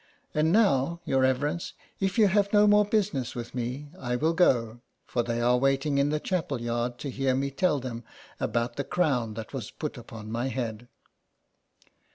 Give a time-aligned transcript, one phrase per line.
[0.33, 4.81] And now, your reverence, if you have no more business with me I will go,
[5.05, 8.03] for they are waiting in the chapel yard to hear me tell them
[8.39, 10.87] about the crown that was put upon my head."